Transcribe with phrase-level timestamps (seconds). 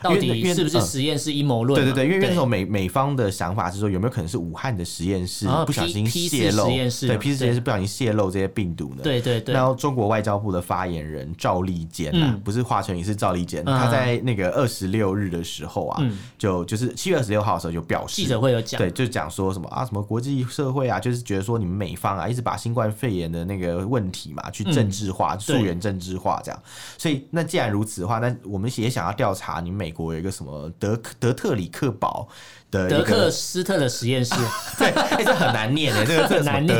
[0.00, 1.74] 到底是不是实验室阴谋论？
[1.74, 6.68] 对对对，因为那时候美美方的想法是说，有没有可能是武汉的实验室不小心泄露？
[6.68, 9.02] 对，P 四实验室不小心泄露这些病毒呢？
[9.02, 9.52] 对对对。
[9.52, 16.00] 然后中国外交部的发言人赵立坚啊，不是华晨宇，是赵立坚，他在那个二十六日的时候啊，
[16.38, 26.62] 就就是七月二十六号的时候就表示，记者会有讲，对，就讲说什么啊，什么国际社会啊，就是觉得说你们美方啊，一直把新冠肺炎的那个问题嘛，去政治化、溯源政治化这样。
[26.96, 30.70] 所以那既然如此的话，那我们也想要调查你们美国有一个什么。
[30.78, 32.28] 德德特里克堡
[32.70, 34.34] 的德克斯特的实验室，
[34.76, 36.76] 对，哎，这很难念的， 这个很难念。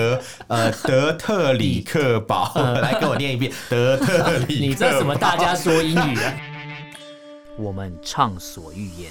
[0.47, 2.53] 呃，德特里克堡，
[2.83, 4.67] 来跟我念一遍，德特里克。
[4.67, 6.35] 你这什么大家说英语啊？
[7.57, 9.11] 我们畅所欲言，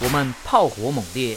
[0.00, 1.36] 我们炮火猛烈，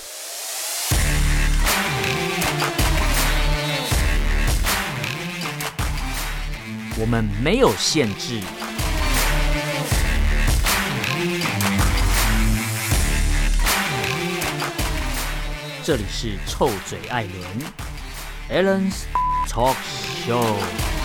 [6.99, 8.41] 我们没有限制。
[15.83, 17.23] 这里是臭嘴艾
[18.49, 19.03] 伦 Allen's
[19.47, 19.75] Talk
[20.25, 20.96] Show。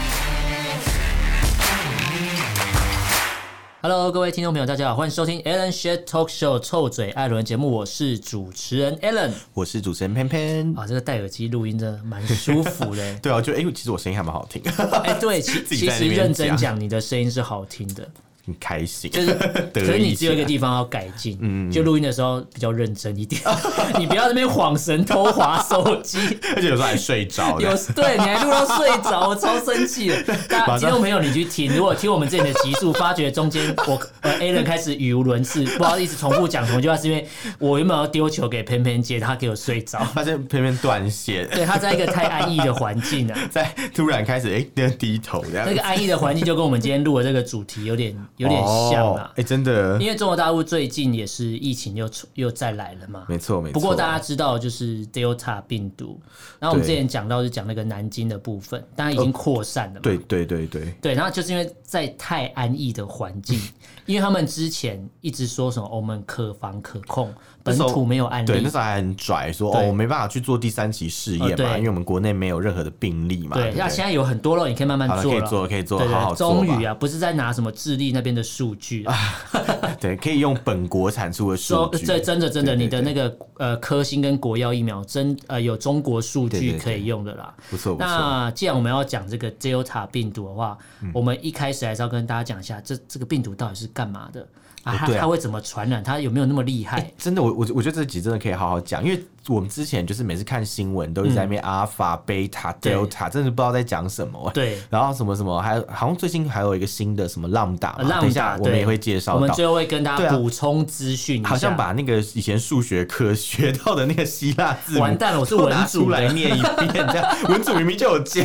[3.85, 10.73] Hello，各位听众朋友，大家好，欢迎收听 Alan s h a Talk Show 臭嘴艾伦节目，我是主持人 Allen，我是主持人偏偏。
[10.79, 13.15] 啊，这个戴耳机录音真的蛮舒服的。
[13.19, 14.63] 对啊，就哎，其实我声音还蛮好听。
[15.03, 18.09] 哎，对，其 其实认真讲，你的声音是好听的。
[18.45, 19.33] 很开心，就是，
[19.73, 23.41] 可是你只有一个地方要改进，嗯，就录音的时候比较认真一点，
[23.99, 26.19] 你不要在那边晃神偷滑手机，
[26.57, 30.23] 而且有时候还睡着，有对，你还录到睡着，我超生气的。
[30.49, 37.27] 大家听众朋友，你去听，如果听我们之前的集数，发觉中间我呃 Allen 开始语无伦次，不好意思重复讲同一句话，是因为
[37.61, 48.13] 我原本要丢球给偏偏接，他给我睡着，发现偏偏断线，对，他在一个太安逸的环境啊，在突然开始哎，那、欸、低头这样，那个安逸的环境就跟我们今天录的这个主题有点。
[48.37, 53.75] 有点像啊，哎，真的，因为中国大陆最近也是疫情又又再来了嘛，没错没错。
[53.75, 56.21] 不过大家知道就是 Delta 病毒，
[56.59, 60.95] 然后我们之前讲到是讲那个南京的部分，当然已经扩散了嘛，对对对对。
[61.01, 61.15] 对。
[61.15, 63.61] 然后就是因为在太安逸的环境，
[64.07, 67.33] 因为他们之前一直说什么我们可防可控，
[67.65, 73.57] 本土没有案例，对，那时候还很拽，说哦我没办法去做第三期试验嘛，因为我们国内没有任何的病例嘛。
[73.57, 76.53] 对，那现在有很多了，你可以慢慢做，可以做可以做，好好做。
[76.53, 79.15] 终于啊，不是在拿什么智利那边的数据啊，
[80.01, 82.05] 对，可以用本国产出的数据。
[82.05, 87.55] 这真的真的，你的那个呃科兴跟国药疫苗真呃有中国数据可以用的啦。
[87.71, 88.09] 不错不错。
[88.09, 90.77] 那既然我们要讲这个 Delta 病毒的话，
[91.13, 94.47] 我们一开始还是要跟大家讲一下，这这个病毒到底是干嘛的
[94.85, 94.97] 啊？
[94.97, 96.03] 它它会怎么传染？
[96.03, 97.13] 它有没有那么厉害？
[97.19, 99.23] 真的，我我我觉得这集真的可以好好讲，因为。
[99.49, 104.51] 我们之前就是每次看新闻都是在那边阿尔法、贝塔、德尔塔，真的不知道在讲什么。
[104.55, 109.41] 对，然后什么什么，还好像最近还有一个新的什么 Lambda，等一下我们也会介绍到。
[109.41, 111.43] 我们最后会跟大家补充资讯。
[111.45, 118.43] 好像把那个以前数学课学到的那个希腊字，完蛋了，我是文组来念一遍，这样 文组明明就有教。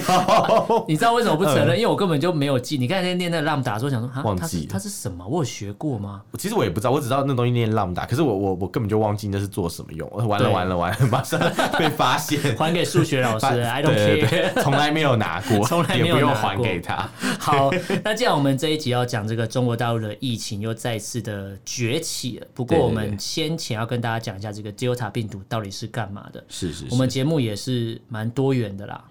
[0.87, 1.77] 你知道为什么不承认？
[1.77, 2.77] 因为我根本就没有记。
[2.77, 5.25] 你刚才念那个 Lambda 说，想说忘记它是什么？
[5.27, 6.21] 我有学过吗？
[6.37, 10.09] 其实我也不知道，我只知道那东西念 Lambda，可是我我我根本就忘记那是做什么用。
[10.27, 11.39] 完了完了完了， 马上。
[11.77, 17.09] 被发现，还给数学老师，I don't care， 从来没有拿过， 从来没有也不用还给他。
[17.39, 17.71] 好，
[18.03, 26.43] 那既然我们这一集要讲这个中国大陆的疫情又再次的崛起了，不过我们先前要跟大家讲一下这个 Delta 病毒到底是干嘛的。
[26.49, 29.03] 是是是，我们节目也是蛮多元的啦。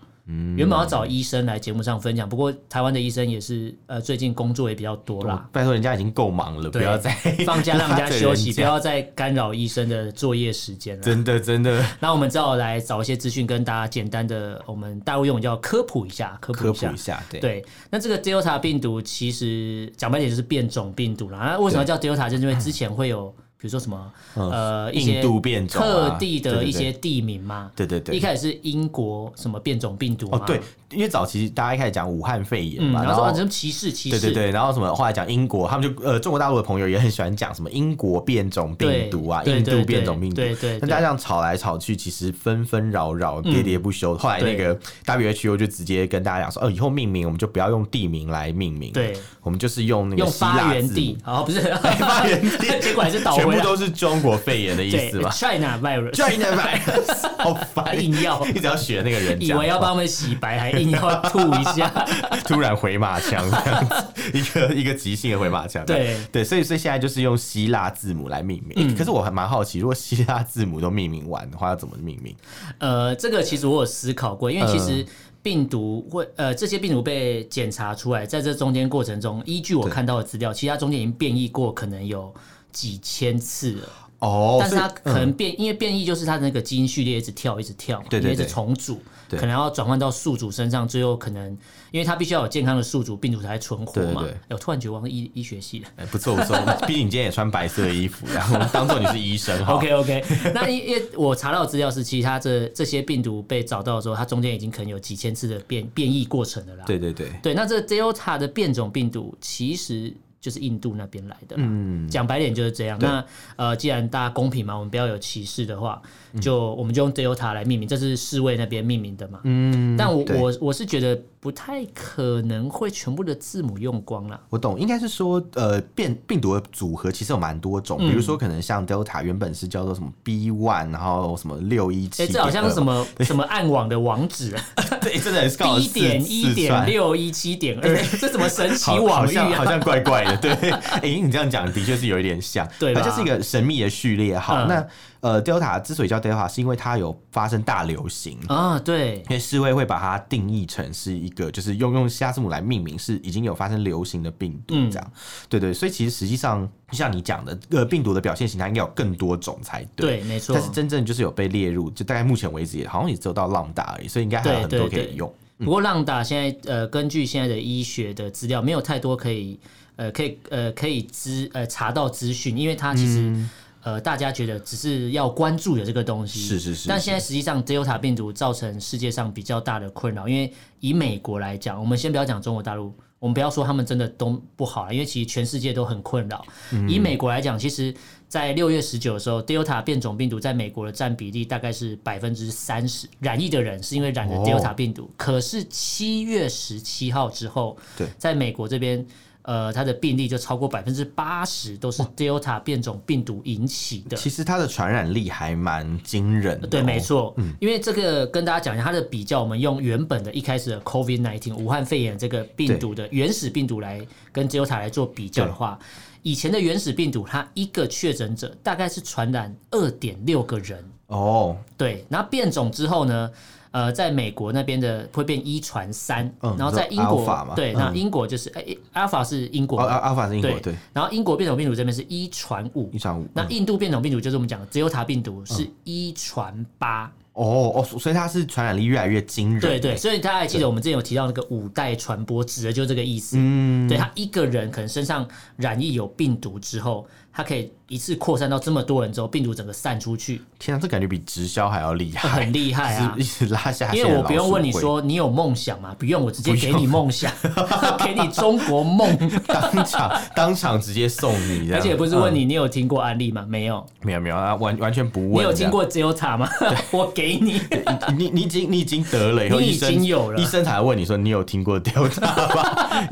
[0.56, 5.48] 原本要找医生来节目上分享，不过台湾的医生也是呃最近工作也比较多啦。
[5.52, 7.10] 拜托人家已经够忙了，不要再
[7.46, 11.02] 放假让人家 休息，不要再干扰医生的作业时间了。
[11.02, 11.84] 真的真的。
[12.00, 16.92] 那我们只好来找一些资讯跟大家简单的，我们大陆用语叫科普一下，科普一下。
[16.92, 17.64] 一下对，对。
[17.90, 21.38] 那这个 Delta 病毒其实讲白点就是变种病毒啦。
[21.52, 22.28] 那为什么叫 Delta？
[22.28, 23.34] 就是因为之前会有。
[23.58, 25.22] 比如说什么呃，一些
[25.66, 53.45] 特地的一些地名嘛，对对对，一开始是英国什么变种病毒嘛，对，因为早期大家一开始讲武汉肺炎嘛，然后说什么歧视歧视，对对对，然后什么后来讲英国，他们就呃中国大陆的朋友也很喜欢讲什么英国变种病毒啊，印度变种病毒，对对，大家这样吵来吵去，其实纷纷扰扰，喋喋不休，后来那个 WHO 就直接跟大家讲说，哦，以后命名我们就不要用地名来命名，对，我们就是用那个用发源地，哦不是 发源地， 结果还是倒。
[53.50, 61.88] 全部都是中国肺炎的意思吧？China virus，China virus， 好烦，硬要一直要学那个人，以为要帮他们洗白，还硬要吐一下，
[62.46, 65.84] 突然回马枪这样子，一个一个即兴的回马枪。
[65.86, 68.96] 对对，所以所以现在就是用希腊字母来命名。
[68.96, 72.34] 可是我还蛮好奇，如果希腊字母都命名完的话，要怎么命名？
[72.78, 75.06] 呃，这个其实我有思考过，因为其实。
[75.42, 82.34] 病毒会呃，这些病毒被检查出来，在这中间过程中，依据我看到的资料，其实它中间已经变异过，可能有
[82.76, 83.88] 几千次了。
[84.18, 91.50] 哦，但是它可能变，嗯、因为变异就是它的那个基因序列一直跳，一直跳，对对对，一直重组，可能要转换到宿主身上，最后可能，
[91.90, 94.22] 因为它必须要有健康的宿主，病毒才存活嘛。
[94.22, 96.56] 对对对，我突然觉得我是医医学系的，哎，不错不错，
[96.86, 99.62] 毕竟你今天也穿白色的衣服，然后当做你是医生。
[99.66, 100.24] OK OK，
[100.54, 106.84] 那因因为我查到的资料是，其实它这这些病毒被找到的时候，它中间已经可能有几千次的变变异过程了啦。
[106.86, 110.14] 对对对，对，那这 Delta 的变种病毒其实。
[110.46, 112.96] 就是印度那边来的，嗯，讲白点就是这样。
[113.00, 113.24] 那
[113.56, 116.00] 呃，既然大家公平嘛，我们不要有歧视的话，
[116.40, 119.96] 就我们就用 Delta 来命名，这是世卫那边命名的嘛，嗯。
[119.96, 124.40] 但我我我是觉得不太可能会全部的字母用光了。
[124.50, 134.64] 我懂，应该是说呃，变病毒的组合其实有蛮多种，比如说可能像 Delta 原本是叫做什么 B one，然后什么六一七，这好像是什么 什么暗网的网址啊？
[135.00, 139.52] 对，真的是 B 点一点六一七点二， 这怎么神奇网域啊？
[139.54, 140.36] 好像怪怪的。
[140.38, 144.36] 对，哎、欸，你这样讲的确是有一点像，对，它就是一个神秘的序列。
[144.36, 144.86] 好，嗯、那
[145.26, 148.78] 呃，Delta 之所以叫 Delta，是因为它有发生大流行啊。
[148.78, 155.04] 对，因为世卫会把它定义成是一个，就是用用希腊字母来命名，是已经有发生流行的病毒这样。
[155.04, 155.12] 嗯、
[155.48, 160.20] 对，对对，所以其实实际上就像你讲的，呃，病毒的表现形态应该有更多种才对。
[160.20, 160.54] 对，没错。
[160.54, 165.34] 但是真正就是有被列入，就大概目前为止也好像也只有到 Lambda 而已，所以应该还有很多可以用。
[165.58, 169.58] 不过 Lambda 现在呃，根据现在的医学的资料，没有太多可以。
[169.98, 173.48] 呃，可以呃，可以资呃查到资讯，因为它其实、嗯、
[173.86, 176.88] 呃，大家觉得只是要关注的这个东西，是是是。
[176.88, 186.44] 但现在实际上，Delta 病毒造成世界上比较大的困扰，因为以美国来讲，我们先不要讲中国大陆，我们不要说他们真的都不好，因为其实全世界都很困扰。
[186.72, 187.94] 嗯、以美国来讲，其实，
[188.26, 195.04] 在六月十九的时候，Delta 变种病毒在美国的占比例大概是百分之三十，染疫的人是因为染了 Delta 病毒。
[195.04, 199.06] 哦、可是七月十七号之后，对，在美国这边。
[199.46, 204.16] 呃，它的病例就超过百分之八十都是 Delta 变种病毒引起的。
[204.16, 206.66] 其实它的传染力还蛮惊人的。
[206.66, 207.32] 对，没错。
[207.36, 215.78] 嗯，因为这个跟大家讲一下，它的比较，我们用原本的一开始的 COVID-19 武汉肺炎这个病毒的原始病毒来跟 Delta 来做比较的话，
[216.22, 220.84] 以前的原始病毒，它一个确诊者大概是传染二点六个人。
[221.06, 223.30] 哦，对，然后变种之后呢？
[223.76, 228.64] 呃，在美国那边的会变一传三，然后在英国，对，那英国就是哎，
[228.94, 230.74] 阿尔法是英国，阿尔法是英国，对。
[230.94, 233.28] 然后英国变种病毒这边是一传五，一传五。
[233.34, 237.12] 那印度变种病毒就是我们讲的 Delta 病毒是一传八。
[237.34, 239.60] 哦哦，所以它是传染力越来越惊人。
[239.60, 243.36] 对对，所以大家还记得我们之前有提到那个五代传播，指的就是这个意思。
[243.38, 247.06] 嗯，对，他一个人可能身上染疫有病毒之后。
[247.36, 250.40] 它可以一次扩散到这么多人之后，病毒整个散出去。
[250.58, 253.14] 天啊，这感觉比直销还要厉害，很厉害啊！
[253.18, 255.94] 一直拉下，因为我不用问你说你有梦想吗？
[255.98, 257.30] 不用，我直接给你梦想，
[258.02, 259.14] 给你中国梦，
[259.46, 261.70] 当场当场直接送你。
[261.74, 263.44] 而且不是问你，你有听过安利吗？
[263.46, 265.32] 没有，没有，没有啊，完完全不问。
[265.32, 266.48] 你有听过 Delta 吗？
[266.90, 267.60] 我给你，
[268.16, 272.22] 你你已经你已经得了，你已经有了，医生才问你说你有听过 Delta
[272.56, 273.06] 吗？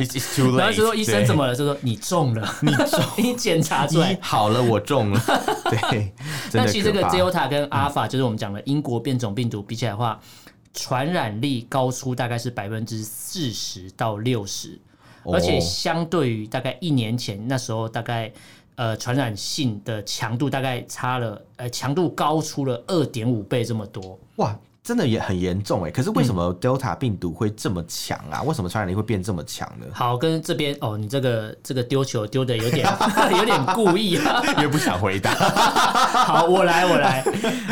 [0.56, 1.54] 然后说医生怎么了？
[1.54, 4.13] 就说你中了，你中，你检查出来。
[4.20, 5.20] 好了，我中了。
[5.90, 6.12] 对，
[6.52, 10.20] 那其实这个 Delta 跟 Alpha 就是我们讲的英国变种病毒比起来的话，
[10.72, 14.78] 传染力高出大概是百分之四十到六十，
[15.24, 18.32] 而且相对于大概一年前那时候，大概
[18.76, 24.18] 呃传染性的强度大概差了呃强度高出了二点五倍这么多。
[24.36, 24.58] 哇！
[24.84, 28.40] 真的也很严重哎，可是为什么 Delta 病毒会这么强啊？
[28.42, 29.86] 嗯、为什么传染力会变这么强呢？
[29.94, 32.86] 好，跟这边哦，你这个这个丢球丢的有点
[33.32, 35.32] 有点故意啊， 也不想回答。
[36.26, 37.24] 好，我来我来，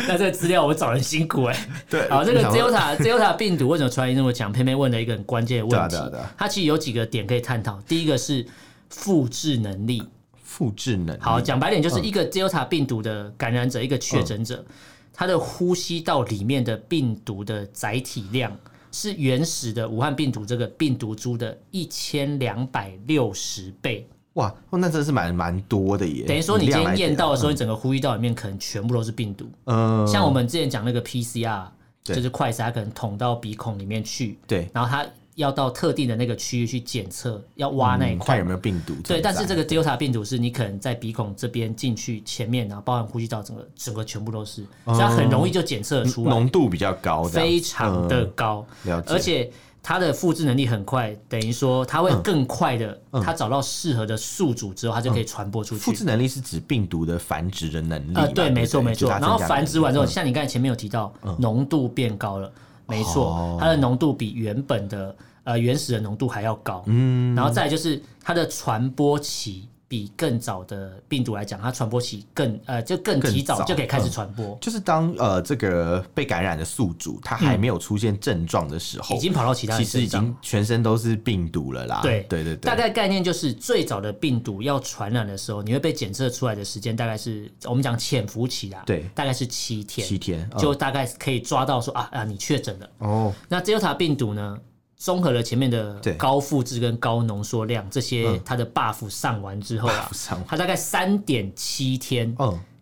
[0.07, 1.67] 那这个资料我找人辛苦哎。
[1.87, 4.51] 对，好，这个 Delta Delta 病毒为什么传染力那么强？
[4.51, 5.95] 偏偏问了一个很关键的问题。
[6.35, 7.79] 它其实有几个点可以探讨。
[7.87, 8.43] 第一个是
[8.89, 10.01] 复制能力，
[10.43, 11.21] 复制能力。
[11.21, 14.65] 好，讲白点就是一个 Delta 病毒的感染者，嗯、一个确诊者。
[15.13, 18.51] 它的呼吸道里面的病毒的载体量
[18.91, 24.07] 是原始的武汉病毒这个病毒株的一千两百六十倍。
[24.33, 26.25] 哇，那真是蛮蛮多的耶。
[26.25, 29.47] 等于说你今天验到的时候，你整个呼吸道里面可能全部都是病毒。
[29.65, 31.67] 嗯，像我们之前讲那个 PCR，
[32.03, 34.37] 就是快筛，可能捅到鼻孔里面去。
[34.47, 35.05] 对，然后它。
[35.35, 38.93] 要到特定的那个区域去检测，要挖那一块、嗯、有没有病毒。
[39.03, 55.81] 对，但是这个 Delta 病毒是你可能在鼻孔这边进去前面，然后包含呼吸道，整个整个全部都是，这样很容易就检测出来，浓度比较高，非常的高，嗯、而且它的复制能力很快，等于说它会更快的，它、嗯、找到适合的宿主之后，它就可以传播出去。
[55.81, 58.13] 复制能力是指病毒的繁殖的能力。
[58.15, 59.09] 呃，对，没错没错。
[59.09, 62.51] 然后繁殖完之后，像你刚才前面有提到，浓度变高了。
[62.87, 66.83] 没错，它的浓度比原本的呃原始的浓度还要高。
[66.87, 69.67] 嗯，然后再来就是它的传播期。
[69.93, 74.43] 比更早的病毒来讲，它传播期更呃，就更提早就可以开始传播。
[74.43, 81.99] 嗯、就是当呃这个被感染的宿主，他还没有出现症状的时候，已经跑到其他，其实已经全身都是病毒了啦。
[82.01, 93.31] 对对对对，大概概念就是最早的病毒要传染的时候，你会被检测出来的时间大概是我们讲潜伏期啦，对，大概是七天，七天、嗯、就大概可以抓到说啊啊你确诊了哦。
[93.47, 94.57] 那 Delta 病毒呢？
[95.03, 100.09] 综合了前面的高复制跟高浓缩量这些，它的 buff 上完之后啊，
[100.47, 102.33] 它大概三点七天，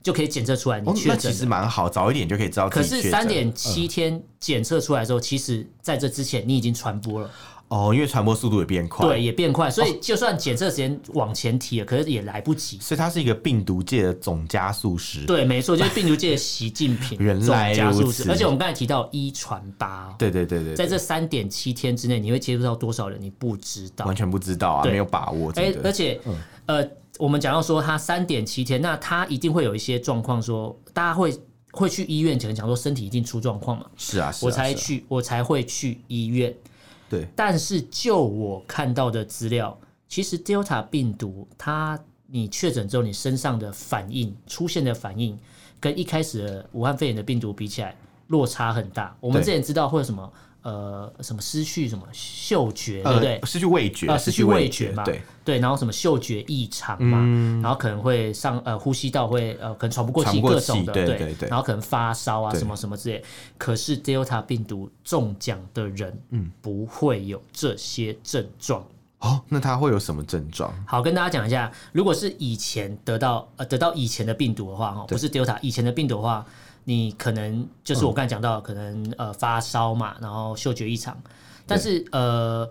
[0.04, 1.10] 就可以检测出来你确诊。
[1.10, 2.70] 那其实蛮好，早一点就可以知道。
[2.70, 7.32] 可是三点七天检测出来之后，其实在这之前你已经传播了。
[7.72, 12.78] 哦，因为传播速度也变快，对，也变快，所以就算检测时间往前提了，可是也来不及。
[12.82, 15.26] 所以它是一个病毒界的总加速师。
[15.26, 17.18] 对，没错，就是病毒界的习近平。
[17.24, 18.30] 原来如此。
[18.30, 23.18] 而且我们刚才提到一传八，对对对对，在这三点七天之内，你会接触到多少人？
[23.22, 25.50] 你不知道，完全不知道啊，没有把握。
[25.54, 26.20] 哎，而且，
[26.66, 26.86] 呃，
[27.20, 31.34] 我们讲到说它三点七天，那它一定会有一些状况，说大家会
[31.72, 33.86] 会去医院，可能讲说身体一定出状况嘛。
[33.96, 36.54] 是啊，我才去，我才会去医院。
[37.12, 39.78] 对，但是就我看到的资料，
[40.08, 45.38] 其实 Delta 病毒它你确诊之后，你身上的反应出现的反应，
[45.78, 47.94] 跟一开始的武汉肺炎的病毒比起来，
[48.28, 49.14] 落差很大。
[49.20, 50.32] 我们之前知道会有什么？
[50.64, 53.42] 呃，什么失去什么嗅觉，对不对？
[53.46, 55.60] 失去味觉，失去味觉嘛，对对。
[55.60, 57.18] 然后什么嗅觉异常嘛，
[57.64, 61.50] 然后可能会上呃呼吸道会呃可能喘不过气，各种的，对对对。
[61.50, 63.24] 然后可能发烧啊什么什么之类。
[63.58, 68.86] 可是 Delta 病毒中奖的人，嗯，不会有这些症状。
[69.18, 70.72] 哦，那他会有什么症状？
[70.86, 76.46] 好，跟大家讲一下，如果是以前得到呃得到以前的病毒的话，哈，不是 Delta 以前的病毒的话。
[76.84, 81.16] 你可能就是我刚才讲到，可能呃发烧嘛，然后嗅觉异常，
[81.66, 82.70] 但是呃，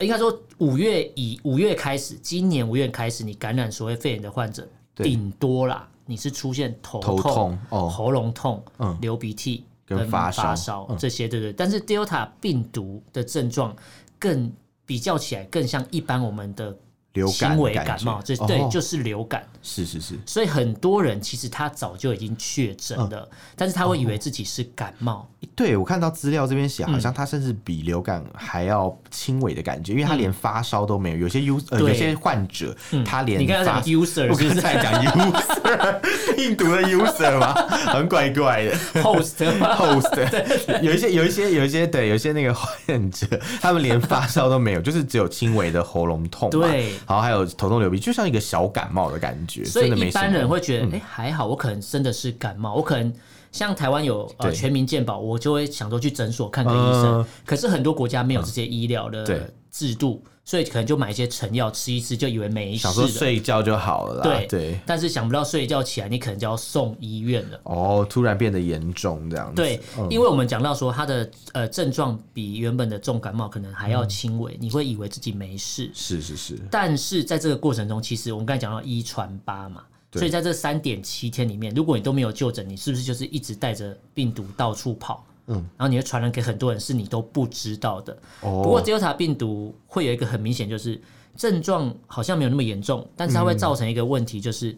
[0.00, 4.66] 应该说五月以五月开始，今年五月开始，你感染所谓肺炎的患者，
[4.96, 8.62] 顶多啦，你是出现头痛、喉咙痛、
[9.00, 11.52] 流鼻涕跟发烧这些，对不对？
[11.52, 13.76] 但是 Delta 病毒的症状
[14.18, 14.52] 更
[14.86, 16.76] 比较起来，更像一般我们的。
[17.14, 20.18] 流感轻微感冒，这对就是流感，是是是。
[20.24, 25.28] 所以很多人其实他早就已经确诊了，但是他会以为自己是感冒。
[25.54, 31.16] 对，我看到资料这边写，好像他甚至比流感还要轻微的感觉，因为他连发烧都没有。
[31.18, 31.40] 有些
[31.70, 36.00] 呃，有些患者他连你刚刚讲 user，我刚才讲 user，
[36.34, 37.52] 病毒的 user 吗？
[37.92, 40.80] 很怪怪的 host，host。
[40.80, 43.26] 有一些有一些有一些对，有些那个患者，
[43.60, 46.48] 他们连发烧都没有，就是只有轻微的喉咙痛。
[46.48, 46.94] 对。
[47.06, 49.64] 然后还有头痛流鼻，就像一个小感冒的感觉。
[49.64, 52.74] 所以一般人会觉得，哎、欸，还好，我可能真的是感冒。
[52.74, 53.12] 我可能
[53.52, 57.04] 像台湾有呃全民健保，我就会想说去诊所看个医生。
[57.04, 60.20] 呃、可是很多国家没有这些医疗的制度。
[60.44, 62.78] 所以可能就买一些成药吃一吃，就以为没事。
[62.78, 64.22] 想说睡一觉就好了啦。
[64.24, 64.80] 对对。
[64.84, 67.60] 但是想不到睡一觉起来，你可能就要送医院了。
[67.62, 69.54] 哦，突然变得严重这样子。
[69.54, 75.88] 对，嗯、因为我们讲到说，他的呃症状比原本的重感冒可能还要轻微，嗯、你会以为自己没事。
[75.94, 76.58] 是是是。
[76.68, 85.24] 但是在这个过程中，其实我们刚才讲到一传八嘛，对所以在这三点七天里面，如果你都没有就诊，你是不是就是一直带着病毒到处跑？
[85.46, 88.12] 嗯，然后你会传染给很多人，是你都不知道的。
[88.42, 91.00] 哦，不过 Delta 病毒会有一个很明显，就是
[91.36, 94.70] 症状好像没有那么严重，但是它会造成一个问题，就是、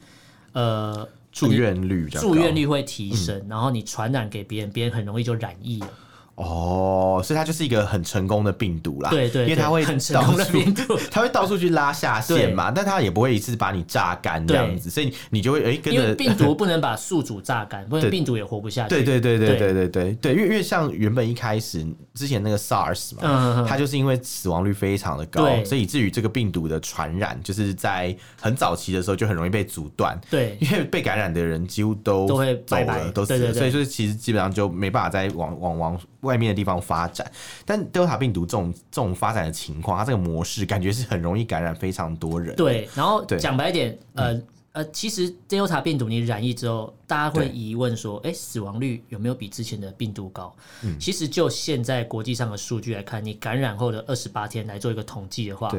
[0.52, 5.90] 嗯、呃住院率住院率会提升，嗯、然后你传染给别人，别人很容易就染疫了。
[6.36, 9.10] 哦，所以它就是一个很成功的病毒啦。
[9.10, 16.00] 对对，因为它会很成功的病毒， 它会到处去拉下线嘛，但它也不会一次把你榨干这样子，所以你就会哎跟着。
[16.00, 18.88] 因为病毒不能把宿主榨干， 不然病毒也活不下去。
[18.88, 30.20] 对对对对对对对对，因为因为像原本一开始之前那个 SARS 嘛，它就是因为死亡率非常的高，所以以至于这个病毒的传染就是在很早期的时候就很容易被阻断。
[30.28, 36.00] 对，因为被感染的人几乎都都会走了，都死了，所以说其实基本上就没办法再往往往。
[36.24, 37.30] 外面的地方发展，
[37.64, 42.56] 但 Delta 病毒这种这种发展的情况，它这个模式感觉是很容易感染非常多人。
[42.56, 50.52] 对，然后讲白一点，对呃呃，其实 Delta 病毒你染疫之后，大家会疑问说，哎对，死亡率有没有比之前的病毒高？
[50.82, 55.72] 嗯，其实就现在国际上的数据来看，你感染后的二十八天来做一个统计的话，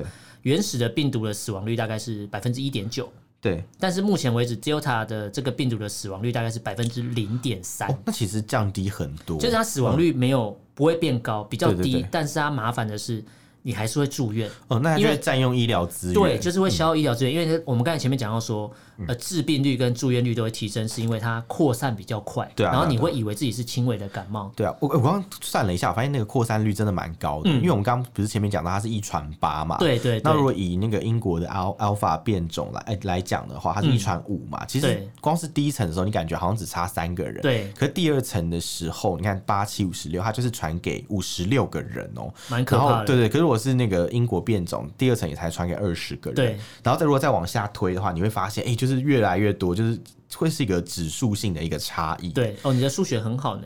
[0.43, 3.11] 原始的病毒的死亡率大概是百分之一点九。
[3.45, 9.37] 对，但是目前为止，Delta 的这个病毒的死亡率大概是百分之零点三，那其实降低很多。
[9.37, 13.23] 就是它死亡率没有不会变高，比较低，但是它麻烦的是，
[13.61, 14.49] 你还是会住院。
[14.67, 18.71] 哦，那就会占用医疗资源，对，就是会消耗医疗资源，嗯、因为我们刚才前面讲到说，
[19.07, 44.45] 呃，致病率跟住院率都会提升，是因为它扩散比较快，对啊，然后你会以为自己是轻微的感冒，对啊，我我刚刚算了一下，我发现那个扩散率真的蛮高的，嗯、因为我们刚刚不是前面讲到它是一传八嘛，对，对对，那如果以那个英国的 Al Alpha 变种来来讲的话，它是一传五嘛，嗯、其实光是第一层的时候，你感觉好像只差三个人，对，可是第二层的时候，你看八七五十六，它就是传给五十六个人哦、喔，蛮可怕的，对，对对，可是我是那个英国。
[44.45, 49.99] 变种第二层也才传给二十个人，对，然后再如果再往下推的话，你会发现，哎、欸，就就是越来越多，就是。
[50.37, 52.29] 会是一个指数性的一个差异。
[52.29, 53.63] 对哦，你的数学很好呢。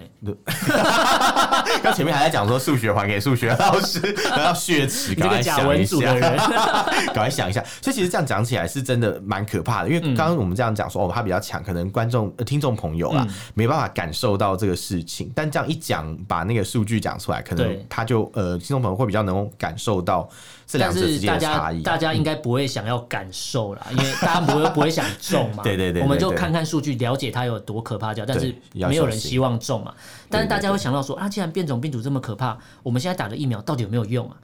[1.83, 3.99] 刚 前面还在讲说数学还给数学老师，
[4.29, 5.99] 然后血池，赶快想一下。
[7.13, 7.63] 赶快想一下。
[7.81, 15.31] 所以其实这样讲起来是真的蛮可怕的，因为刚刚我们这样讲说哦，他比较强，可能观众、呃、听众朋友啊、嗯、没办法感受到这个事情。
[15.35, 20.29] 但这样一讲，把那个数据讲出来，可能他就呃，听众朋友会比较能够感受到
[20.67, 21.81] 这两者之间的差异。
[21.81, 25.63] 大家应该不会想要感受啦，因为大家不会不会想中嘛。
[25.63, 26.59] 对对对，我们就看看。
[26.60, 29.94] 看数据了解它有多可怕，叫但是没有人希望中嘛。
[30.30, 34.36] 但是大家会想到说啊，既然变种病毒这么可怕，我们现在打的疫苗到底有没有用啊？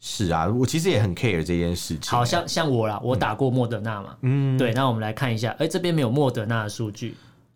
[0.00, 2.10] 是啊，我其实也很 care 这件事情。
[2.10, 4.72] 好像像我啦，我打过莫德纳嘛，嗯，对。
[4.74, 7.14] 那我们来看一下，哎，这边没有莫德纳的数据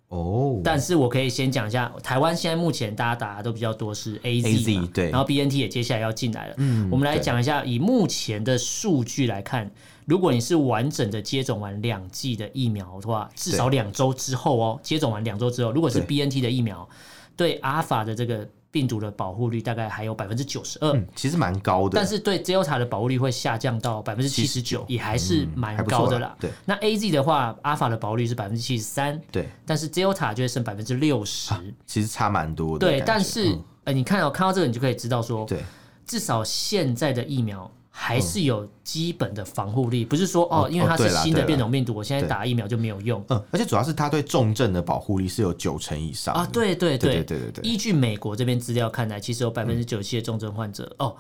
[0.09, 0.61] 哦。
[0.63, 6.55] 但是我可以先讲一下，台湾现在目前大家打的都比较多是 AZ，对，然后 BNT 也接下来要进来了。
[6.59, 9.69] 嗯，我们来讲一下，以目前的数据来看。
[10.09, 16.89] 如果你是完整的接种完两剂的疫苗的话，至少两周之后哦，接种完两周之后，如果是 BNT 的疫苗，
[17.37, 21.93] 对阿尔法的这个病毒的保护率大概还有百分之九十二，其实蛮高的。
[21.95, 26.35] 但是对 Delta 的保护率会下降到百分之七十九，也还是蛮高的啦。
[26.41, 31.53] 对，那 AZ 的话，阿尔法的保护率是百分之七十三，对，但是 Delta 就会剩百分之六十，
[31.87, 32.87] 其实差蛮多的。
[32.87, 35.63] 对，但是呃，你看哦，看到这个你就可以知道说，对，
[36.07, 37.71] 至少现在的疫苗。
[38.01, 43.23] 还是有基本的防护力，不是说哦，因为它是新的变种病毒，我现在打疫苗就没有用。
[43.29, 46.49] 嗯，而且主要是它对重症的保护力是有九成以上啊。
[46.53, 47.69] 对对对对对对。
[47.69, 51.15] 依据美国这边资料看来，其实有百分之九十七的重症患者哦，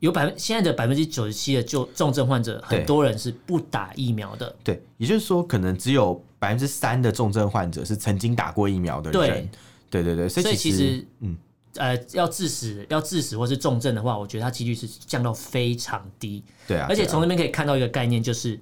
[0.00, 4.54] 有百分现在的百分之九十七的就重症患者，很多人是不打疫苗的。
[4.62, 9.48] 对，也就是说，可能只有百分之三的重症患者是曾经打过疫苗的人。
[9.90, 11.34] 对对对，所以其实嗯。
[11.78, 16.44] 呃，要致死、要致死或是重症的话，我觉得它几率是降到非常低。
[16.66, 18.58] 对啊，而且从那边可以看到一个概念，就是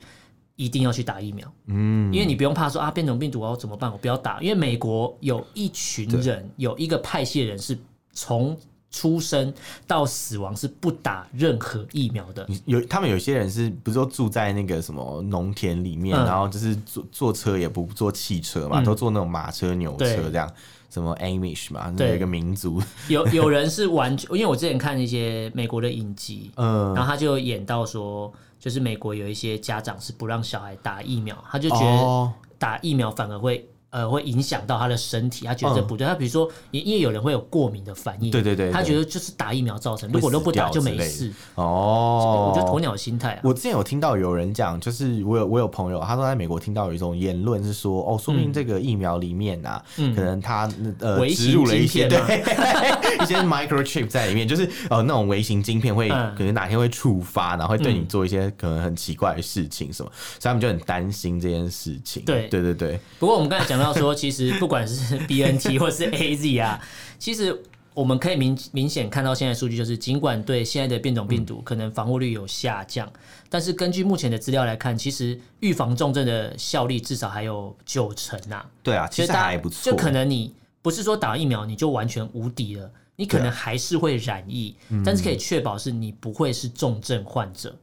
[0.54, 1.50] 一定要去打疫苗。
[1.66, 3.90] 嗯，因为你不用怕说啊，变种病毒我怎么办？
[3.90, 4.40] 我不要打。
[4.40, 7.76] 因为美国有一群人，有一个派系的人是
[8.12, 8.56] 从
[8.90, 9.52] 出生
[9.86, 12.48] 到死亡是不打任何疫苗的。
[12.64, 20.50] 有他们有些人是不是都住在那个什么农田里面，然后就是坐坐车也不坐汽车嘛，都坐那种马车、牛车这样。
[20.96, 22.82] 什么 Amish 嘛，对，一个民族。
[23.08, 33.68] 有有人是完全， 因为我之前看一些美国的影集，嗯，然后他就演到说，就是美国有一些家长是不让小孩打疫苗，他就觉得打疫苗反而会。
[33.96, 36.06] 呃，会影响到他的身体，他觉得这不对。
[36.06, 41.32] 他比如说，因为有人会有过敏的反应，对对对，他觉得就是打疫苗造成，如果都不打就没事。
[41.54, 43.40] 哦，我觉得鸵鸟心态啊。
[43.42, 52.18] 我之前有听到有人讲，就是我有我有朋友，他说在美国听到有一种言论是说，哦，说明这个疫苗里面呐，可能他呃植入了一些对
[53.24, 62.22] 一些 microchip 在里面，就是呃那种微型晶片会可能哪天会触发，然后会对你做一些可能很奇怪的事情什么，所以他们就很担心这件事情。
[62.26, 63.00] 对对对对。
[63.18, 63.85] 不过我们刚才讲到。
[63.86, 66.80] 要说，其实不管是 BNT 或是 AZ 啊，
[67.18, 67.56] 其实
[67.94, 73.10] 我们可以明明显看到现在数据，就是尽管对现在的变种病毒可能防护率有下降，
[73.48, 78.64] 但是根据目前的资料来看，其实预防重症的效力至少还有九成呐。
[78.82, 79.90] 对啊，其实还不错。
[79.90, 87.74] 就可能你不是说打疫苗你就完全无敌了，你可能还是会染疫，但是可以确保是你不会是重症患者。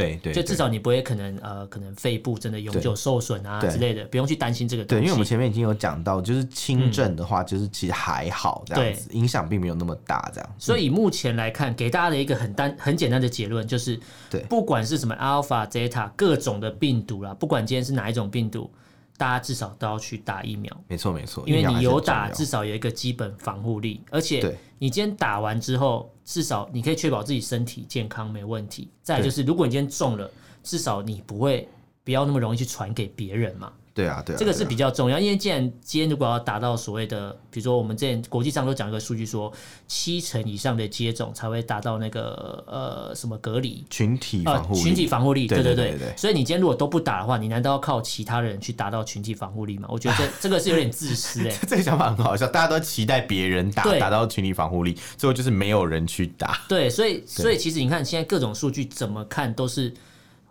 [0.00, 5.00] 对对，就至少你不会可能呃，可能肺部真的永久受损啊之类的，不用去担心这个东西。
[5.00, 10.54] 对，因为我们前面已经有讲到，就是轻症的话，就是其实还好这样子，影响并没有那么大这样。
[10.58, 13.98] 所以目前来看，给大家的一个很单很简单的结论就是，
[14.30, 18.70] 对，不管是什么 Alpha、Zeta 各种的病毒啦，不管今天是哪一种病毒。
[19.20, 28.88] 大家至少都要去打疫苗，没错没错，因为你有打，至少有一个基本防护力，而且你今天打完之后，至少你可以确保自己身体健康没问题。
[29.02, 30.30] 再来就是，如果你今天中了，
[30.62, 31.68] 至少你不会
[32.02, 33.70] 不要那么容易去传给别人嘛。
[33.92, 39.52] 对啊，对啊，这个是比较重要，因为既然今天如果要达到所谓的，比如说我们之前国际上都讲一个数据说，
[39.88, 45.98] 七成以上的接种才会达到那个呃什么隔离群体防护、呃、群体防护力，对对对。
[46.16, 49.88] 所以你今天如果都不打的话，你难道要靠其他人去达到群体防护力吗？
[49.90, 56.60] 我觉得这 这个是有点自私哎、欸，这个想法很好笑，大家都期待别人打打到群体防护力，最后就是没有人去打。
[56.68, 59.92] 对，所以所以其实你看现在各种数据怎么看都是。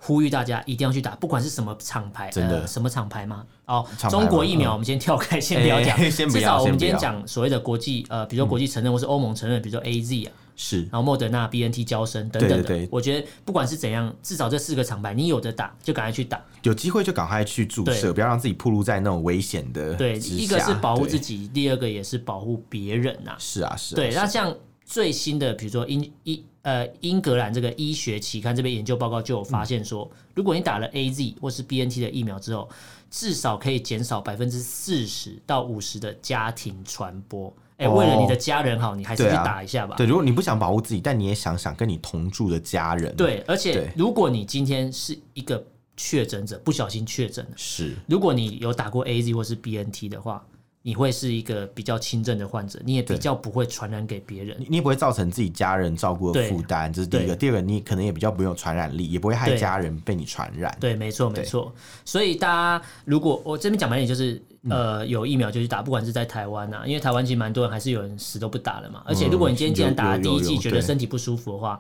[0.02, 3.46] 呼吁大家一定要去打，不管是什么厂牌，真的、呃、什么厂牌吗？
[3.66, 19.94] 哦，中国疫苗我们先跳开，先不要讲、欸，至少我们今天讲所谓的国际呃，比如说国际承认、嗯、或是欧盟承认，比如说 A Z 啊，是，然后莫德纳、B N T、交生等等我觉得不管是怎样，至少这四个厂牌你有的打就赶快去打，有机会就赶快去注射，不要让自己暴露在那种危险的。
[19.96, 23.38] 对，一个是保护自己，第二个也是保护别人呐、啊。
[23.38, 23.98] 是啊，是啊。
[23.98, 26.44] 对，那像最新的，比如说英一。
[26.70, 32.70] 呃，英格兰这个医学期刊这边研究报告就有发现说，嗯、如果你打了 A Z 或是 B N T 的疫苗之后，
[33.10, 37.52] 至少可以减少百分之四十到五十的家庭传播。
[37.78, 39.96] 哎、欸，为了你的家人好，你还是去打一下吧。
[39.96, 43.16] 对，如果你不想保护自己，但你也想想跟你同住的家人。
[43.16, 45.66] 对，而且如果你今天是一个
[45.98, 50.46] 确诊者，不小心确诊了，是，如果你有打过 A Z 或是 B N T 的话。
[50.82, 57.36] 你会是一个比较轻症的患者，你也比较不会传染给别人，你也不会造成自己家人照顾的负担，这是第一个。
[57.36, 60.76] 第二个，你可能也比较不用传染力，也不会害家人被你传染。
[60.80, 61.74] 对，没错，没错。
[62.06, 69.04] 所以大家如果我这边讲白点，就是呃，有疫苗就去打，不管是在台湾啊，因为台湾其实蛮多人还是有人死都不打了嘛。
[69.06, 71.78] 而且如果你今天既然打了第一剂，觉得身体不舒服的话，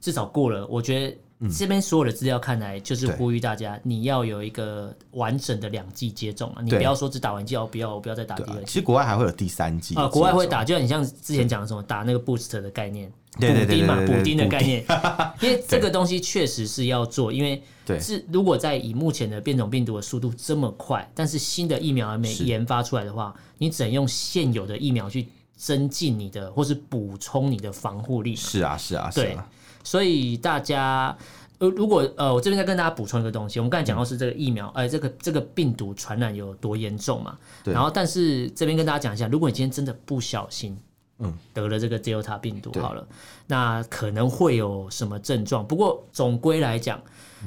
[0.00, 1.16] 至少过了，我觉得。
[1.48, 6.60] 这边所有的资料看来就是呼吁大家，你要有一个完整的两剂接种啊！
[6.62, 8.64] 你不要说只打完剂，不要我不要再打第二剂。
[8.66, 14.84] 其实国外还会有第三剂啊，国外会打，就像你像之前讲的什么打那个 boost 的概念，补丁嘛，补丁的概念。
[15.40, 17.62] 因为这个东西确实是要做，因为
[17.98, 25.26] 是如果在以目前的变种病毒的速度这么快，但是新的疫苗还没研发出来的话，你只能用现有的疫苗去
[25.56, 28.36] 增进你的或是补充你的防护力。
[28.36, 29.48] 是啊，是啊，是啊。
[29.82, 31.16] 所以大家，
[31.58, 37.38] 呃，如果呃，我这边再跟大家补充一个东西，我们刚才讲到是这个疫苗，呃，这个这个病毒传染有多严重嘛？
[37.64, 37.74] 对。
[37.74, 40.76] 然后，但是这边跟大家讲一下，如果你今天真的不小心，
[41.18, 43.06] 嗯，得了这个 Delta 病毒，好了，
[43.46, 45.66] 那可能会有什么症状？
[45.66, 47.00] 不过总归来讲。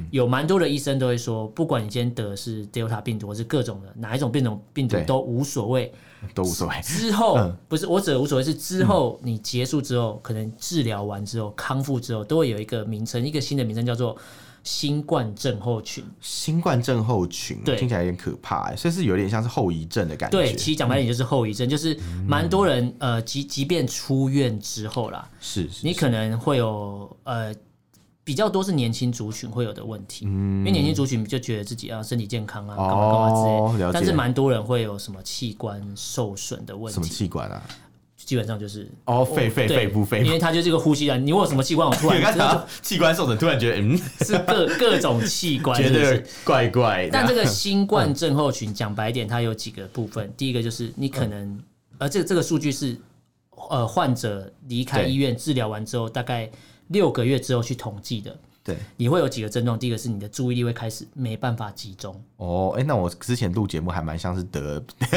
[0.09, 5.93] 有蛮多的医生都会说，不管你今天得的是 Delta 病毒，或是各种的哪一种变种病毒都无所谓，
[6.33, 6.75] 都无所谓。
[6.81, 14.17] 之后、嗯、不是我指的无所谓，是之后你结束之后，嗯、可能治疗完之后康复之后，都会有一个名称，一个新的名称叫做
[14.63, 16.03] 新冠症候群。
[16.21, 20.37] 新冠症候群对听起来有点可怕，哎，所以是有点像是后遗症的感觉。
[20.37, 27.53] 对，其实讲白点就是后遗症，嗯、就是蛮多人呃，即即便出院之后啦，是，是，是你可能会有呃。
[28.23, 33.91] 比较多是年轻族群会有的问题，嗯、因为年轻族群就觉得自己啊身体健康啊，干嘛干嘛之类的。
[33.91, 36.93] 但是蛮多人会有什么器官受损的问题。
[36.93, 37.61] 什么器官啊？
[38.15, 41.17] 基本上就是哦，肺肺肺部肺，因为它就是个呼吸啊。
[41.17, 47.09] 你问我什么器官，我突然 器官受损，突然觉得嗯， 是各各种器官是是，觉得怪怪的。
[47.11, 50.31] 但这个新冠症候群讲白点，它有几个部分。
[50.37, 51.61] 第一个就是你可能，
[51.97, 52.97] 而、嗯、这个这个数据是
[53.69, 56.49] 呃患者离开医院治疗完之后大概。
[56.87, 59.77] 六个月之后去统计的，对，你会有几个症状？
[59.77, 62.15] 第一个是你的注意力会开始没办法集中。
[62.37, 65.07] 哦，哎、欸，那我之前录节目还蛮像是得， 你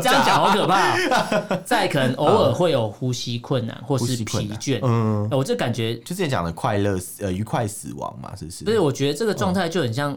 [0.00, 1.62] 这样讲好可怕、喔。
[1.64, 4.80] 再可能偶尔会有呼吸困难或是疲倦。
[4.82, 8.64] 嗯，我这感觉就之前讲的快乐呃愉快死亡嘛，是不是？
[8.64, 10.16] 不是，我觉得这个状态就很像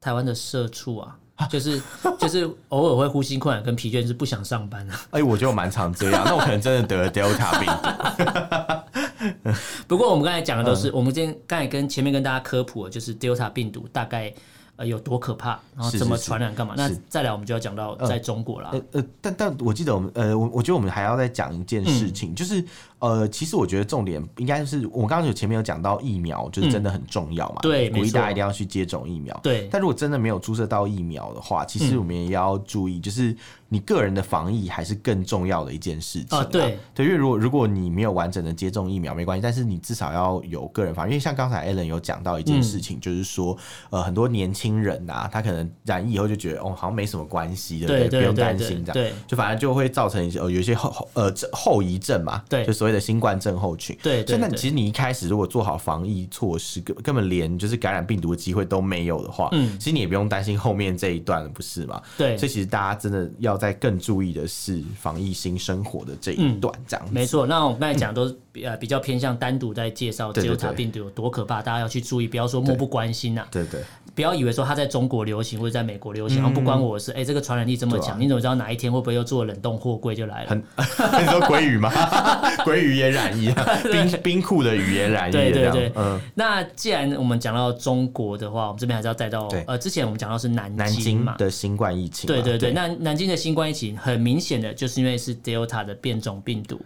[0.00, 1.80] 台湾的社畜啊，嗯、就是
[2.18, 5.00] 就是偶尔会呼吸困难跟疲倦，是不想上班啊。
[5.10, 9.62] 哎、欸，我觉得我蛮常这样，那我可能真的得了 Delta 病毒。
[9.86, 14.32] 不过我们刚才讲的都是，我们今天刚才跟前面跟大家科普的，就是 Delta 病毒大概
[14.76, 16.74] 呃有多可怕，然后怎么传染干嘛。
[16.76, 18.70] 那再来我们就要讲到在中国了。
[18.72, 22.64] 呃呃，但但我记得我们呃我我觉得我们还要再讲一件事情，就是。
[23.02, 27.56] 呃，其实我觉得重点应该是我刚刚有前面有讲到疫苗，就是真的很重要嘛。
[27.56, 29.38] 嗯、对，鼓励大家一定要去接种疫苗。
[29.42, 33.36] 对，但如果真的没有注射到疫苗的话，其实我们也要注意，就是
[33.68, 36.44] 你个人的防疫还是更重要的一件事情啊。
[36.44, 41.10] 对，对，因为如果如果你没有完整的接种疫苗没关系，但是你至少要有个人防疫。
[41.10, 43.56] 因为像刚才 Alan 有讲到一件事情，嗯、就是说
[43.90, 48.94] 呃很多年轻人呐、啊，他可能染疫以后就觉得哦好像没什么关系的，对，不，对，不用担心这样。
[48.94, 52.42] 对，就反正就会造成一些呃有一些后后呃后遗症嘛。
[52.48, 53.96] 对，就所谓的新冠症候群。
[54.02, 62.00] 对，所以那其实你一开始如果做好防疫措施，根根本连就是感染病毒的机会都没有的话，嗯，其实你也不用担心后面这一段了，不是吗？
[62.16, 67.46] 对，所以其实大家真的要在更注意的是防疫新生活的这一段，这样、嗯、没错。
[67.46, 73.48] 那我们刚才讲都是呃比较偏向单独在介绍 Delta 病毒有多可怕，大家要去注意，不要说漠不关心呐、啊。
[73.50, 73.84] 对对，对。
[74.14, 77.12] 不要以为说它在中国流行或者在美国流行，然后不关我的事。
[77.12, 80.50] 哎，这个传染力这么强，你怎么知道哪一天会不会又做冷冻货柜就来了？
[80.50, 80.58] 很
[81.24, 81.90] 你说鬼语吗？
[82.82, 83.52] 鲑鱼也染疫，
[83.92, 85.32] 冰冰库的语言染疫。
[85.32, 86.20] 对对对，嗯。
[86.34, 92.26] 那既然我们讲到中国的话，我们这边还是要带到呃，之前我们讲到是南南京嘛的新冠疫情。
[92.26, 96.80] 对对对，那南京的新冠疫情很明显的就是因为是 Delta 的变种病毒，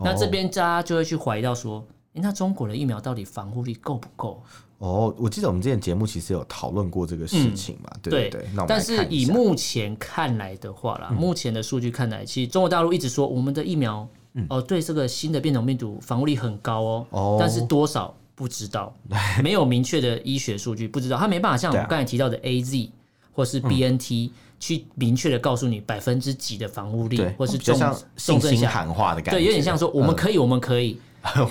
[0.00, 1.84] 那这边大家就会去怀疑到说。
[2.14, 4.42] 那中国的疫苗到底防护力够不够？
[4.76, 8.46] 哦，我记得我们之前节目其实有讨论过这个事情嘛，嗯、对对对。
[8.54, 17.36] 那但是以目前看来的话啦，嗯、目前的数据看来，其实中国大陆一直说我们的疫苗、嗯、哦，对这个新的变种病毒防护力很高哦，哦。
[17.40, 18.94] 但是多少不知道，
[19.42, 22.90] 没有明确的医学数据，不知道，它没办法像我们刚才提到的 AZ
[23.32, 24.30] 或是 BNT、嗯。
[24.62, 27.76] 去明确的告诉你百分之几的防护力，或是重
[28.16, 30.96] 信心喊话的感觉，对，有点像说我们可以，我们可以，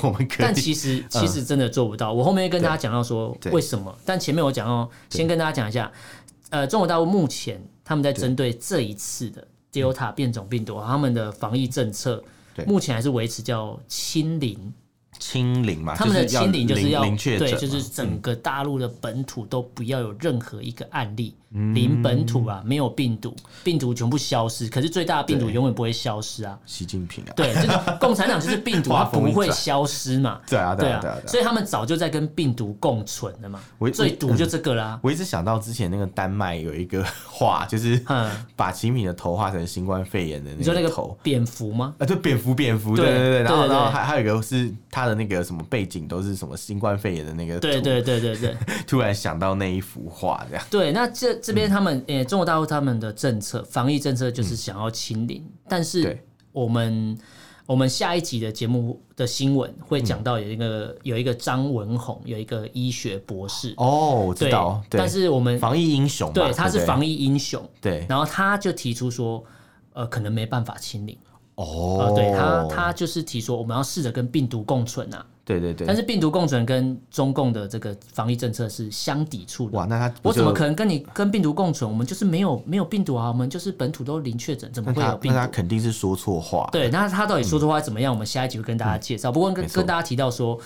[0.02, 2.14] 我们可以， 但其实其实真的做不到。
[2.14, 5.92] 我后面会跟大家讲到说为什么，但前面我讲哦，先跟大家讲一下，
[6.52, 12.24] 呃，中国大陆目前他们在针对这一次的 Delta 变种病毒，他们的防疫政策
[12.68, 14.74] 目前还是维持叫清零。
[15.22, 24.68] 清零嘛，他们的清零就是要对，就是整个大陆的本土都不要有任何一个案例，零本土啊，没有病毒，病毒全部消失。
[24.68, 27.68] 可是最大的病毒永远不会消失啊，习近平啊，对，就是
[28.02, 33.60] 共产党就是病毒，它不会消失嘛， 对啊，对啊，所以他们早就在跟病毒共存了嘛。
[33.94, 35.00] 最毒就这个啦。
[35.04, 38.02] 我一直想到之前那个丹麦有一个 画，就是
[38.56, 41.94] 把习近平的头画成新冠肺炎的那个头，你说那个蝙蝠吗？
[42.00, 45.11] 啊，对，蝙蝠，蝙蝠，对对对，然后然后还还有一个是他的。
[45.14, 48.56] 那个什么背景都是什么新冠肺炎的那个，对对对对对，
[48.88, 50.66] 突然想到那一幅画这样。
[50.70, 52.18] 对，那这这边他们诶、嗯。
[52.20, 56.18] 欸，中国大陆他们的政策防疫政策就是想要清零，嗯、但是
[56.52, 57.18] 我们
[57.66, 63.74] 我们下一集的节目的新闻会讲到有一个、嗯、有一个张文宏有一个医学博士。
[63.78, 69.44] 哦，我知道，对，但是我们防疫英雄，对，他是防疫英雄，对，然后他就提出说，
[69.94, 71.18] 呃，可能没办法清零。
[71.62, 75.26] 哦、呃，对他，他就是提说我们要试着跟病毒共存啊。
[75.44, 75.88] 对对对。
[75.88, 79.78] 但是病毒共存跟中共的这个防疫政策是相抵触的。
[79.78, 81.90] 哇，那他我怎么可能跟你跟病毒共存？
[81.90, 85.38] 我们就是没有没有病毒啊，我们就是本土都零确诊，怎么会有病毒？
[85.38, 86.70] 那他肯定是说错话。
[86.72, 88.12] 对，那他到底说错话怎么样？
[88.12, 89.32] 嗯、我们下一集会跟大家介绍。
[89.32, 90.58] 不过跟跟大家提到说，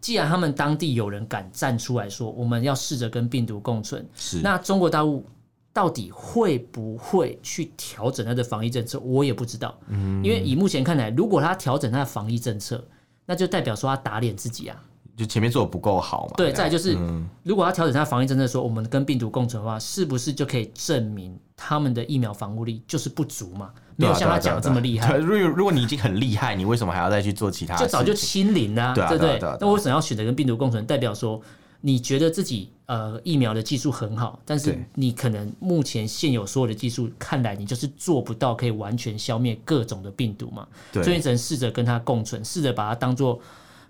[0.00, 5.24] 既然他们当地有人敢站出来说，我们要试着跟病毒共存，是那中国大陆。
[5.72, 8.98] 到底会不会去调整他的防疫政策？
[8.98, 9.78] 我也不知道。
[9.88, 12.84] 嗯，因为以目前看来，如果他调整他的防疫政策，
[13.24, 14.76] 那就代表说他打脸自己啊，
[15.16, 16.32] 就前面做的不够好嘛。
[16.36, 16.98] 对，再就是，
[17.44, 23.70] 如果他调整他的防疫政策，说我们跟病毒共存的话，是不是就可以证明他们的疫苗防护力就是不足嘛？
[23.94, 25.16] 没有像他讲的这么厉害。
[25.18, 27.76] 如果如果你已经很厉害，你为什么还要再去做其他？
[27.76, 29.38] 就早就清零啊，对不对？
[29.60, 30.84] 那为什么要选择跟病毒共存？
[30.84, 31.40] 代表说。
[31.80, 40.66] 你觉得自己呃疫苗的技术很好，但是你可能目前现有所有的技术看来，你就是做不到可以完全消灭各种的病毒嘛？
[40.92, 43.40] 对，所以你只能试着跟它共存，试着把它当做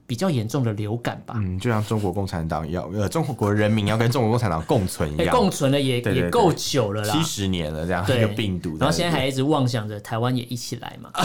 [0.07, 1.35] 比较严重的流感吧。
[1.37, 11.11] 嗯，就像中国共产党要呃中国人民要跟中国共产党共存一样，共存了也也够久了啦，七十年了这样一个病毒，然后现在还一直妄想着台湾也一起来嘛。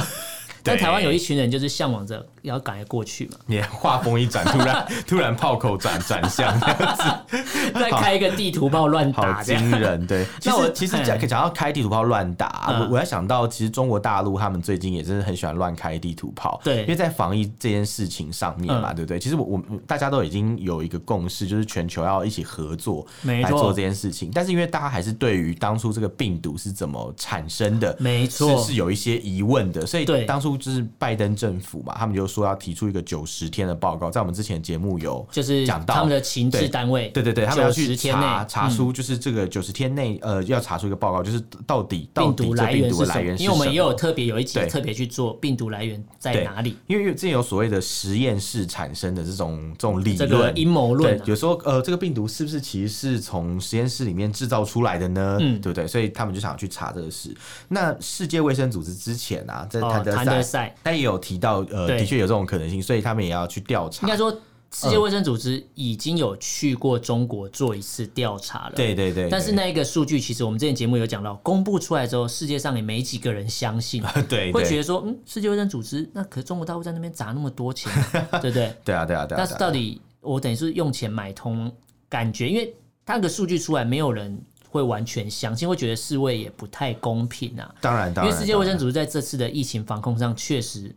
[0.65, 3.38] 但台湾有一群人就是向往着要赶快过去嘛。
[3.45, 10.06] 你画风一转，突然 突然炮口转转向这样子， 再开一个地图炮乱打，好惊人。
[10.08, 16.60] 对，那我其实讲讲到开地图炮乱打，我我要想到，其实中国大陆他们最近也真的很喜欢乱开地图炮。
[16.63, 19.19] 对，因为在防疫这件事情上面嘛，对不对？
[19.19, 24.32] 其实我我大家都已经有一个共识，就是全球要一起合作来做这件事情。
[24.34, 30.54] 但是因为大家还是对于当初这个病毒是怎么产生的，没错，是有一些疑问的，所以当初。
[30.57, 43.35] 就是拜登政府嘛，他们就说要提出一个九十天的报告，在我们之前节目有就是讲到他们的情治单位，对对对，他们要去查查出就是这个九十天内呃要查出一个报告，就是到底病毒来源是什么？
[43.37, 46.77] 因为我们也有特别有一集特别去做病毒来源在哪里？
[46.87, 55.37] 因为之前有所谓的实验室产生的这种这种理论阴谋论，有时候呃这个病毒是不是其实是从实验室里面制造出来的呢？
[55.39, 55.87] 嗯，对不对？
[55.87, 57.35] 所以他们就想去查这个事。
[57.67, 60.41] 那世界卫生组织之前啊，在谭德赛，
[60.84, 61.15] 他也有。
[61.25, 64.05] 提到呃，的确有这种可能性，所以他们也要去调查。
[64.05, 64.29] 应该说，
[64.71, 68.73] 世界卫生组织已经有去过中国做一次调查了。
[68.75, 69.27] 对对对。
[69.27, 74.03] 但是那一个数据，其实我们之前节目有讲到，公布出来之后，世界上也没几个人相信。
[74.29, 74.51] 对。
[74.51, 77.91] 会觉得说，嗯，世界卫生组织那可是中国大陆在那边砸那么多钱，
[78.39, 78.71] 对不对？
[78.84, 79.38] 对啊对啊对啊。
[79.38, 81.71] 但是到底我等于是用钱买通，
[82.08, 82.71] 感觉因为
[83.03, 84.39] 他那个数据出来，没有人。
[84.75, 87.73] 会完全相信，会觉得世卫也不太公平啊。
[87.79, 90.93] 当然，当然，因为世界卫生组织在这次的疫情防控上确实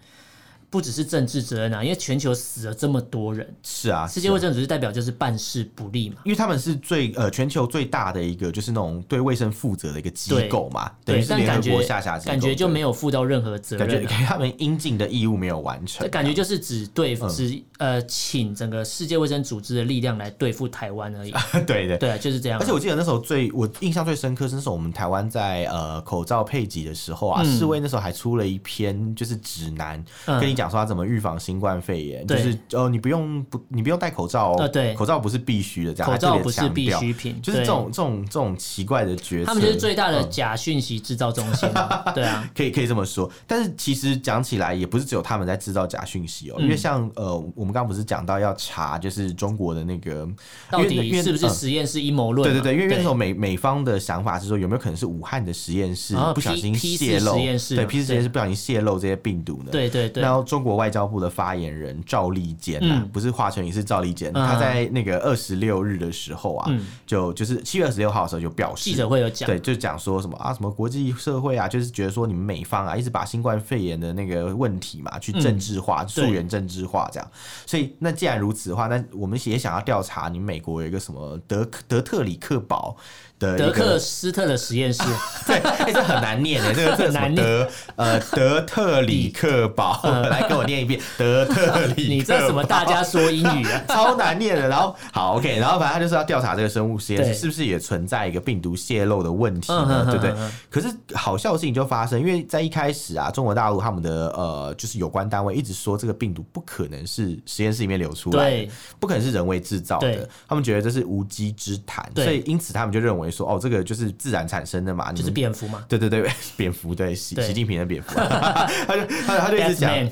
[0.70, 21.32] 不只是政治责任啊，因为全球死了这么多人，是啊，世界卫生组织代表就是办事不力嘛，因为他们是最呃全球最大的一个就是那种对卫生负责的一个机构嘛，对，但感觉下下感觉就没有负到任何责任，感觉他们应尽的义务没有完成，感觉就是只对只呃请整个世界卫生组织的力量来对付台湾而已，
[21.66, 21.98] 对 对。
[21.98, 22.58] 对，就是这样。
[22.60, 41.68] 而且我记得那时候最我印象最深刻是那时候我们台湾在呃口罩配给的时候啊，世卫那时候还出了一篇就是指南，跟你讲说他怎么预防新冠肺炎，就是哦你不用不你不用戴口罩哦，对，口罩不是必须的，这样口罩不是必需品，就是这种这种这种奇怪的决策，他们就是最大的假讯息制造中心，
[42.12, 43.30] 对啊，可以可以这么说。
[43.46, 50.28] 但是其实讲起来也不是只有他们在制造假讯息哦，因为像呃我们刚刚不是讲到要查就是中国的那个
[50.68, 52.50] 到底是不是实验室阴谋论？
[52.50, 59.70] 对对对，因为那时候美美方的想法是说有没有可能是武汉的实验室不小心泄露，对 P 四实验室不小心泄露这些病毒呢？
[59.70, 60.22] 对对对。
[60.22, 66.70] 然后中国外交部的发言人赵立坚呐，不是华春莹，是赵立坚，他在那个二十六日的时候啊，
[67.06, 77.30] 就就是七月二十六号的时候就表示记者会有讲，对，就讲说什么啊，什么国际社会啊，就是觉得说你们美方啊，一直把新冠肺炎的那个问题嘛，去政治化、溯源政治化这样。
[77.66, 82.96] 所以那既然如此的话，那我们也想要调查你们美国有一个什么德德特里克堡。
[83.38, 85.02] 德克斯特的实验室，
[85.46, 87.68] 对，哎，这很难念的，这个 很难念。
[87.94, 92.02] 呃，德特里克堡， 来给我念一遍，德特里克。
[92.08, 93.84] 你这什么大家说英语啊？
[93.88, 94.68] 超难念的。
[94.68, 100.04] 然后好，OK，然后反正他就是要调查这个生物实验室是不是也存在一个病毒泄露的问题呢？
[100.06, 100.34] 对不对？
[100.68, 113.27] 可是好笑的事情就发生，因为在一开始啊，中国大陆他们的呃，就是有关单位一直说这个病毒不可能是实验室里面流出来的，不可能是人为制造的，他们觉得这是无稽之谈，所以因此他们就认为。
[113.30, 115.84] 说哦，这个就是自然产生的嘛，就是蝙蝠嘛。
[115.88, 119.92] 对对对， 蝙蝠对习习近平的蝙蝠， 他就他他就一直讲，